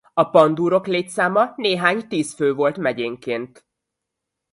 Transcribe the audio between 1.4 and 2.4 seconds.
néhány tíz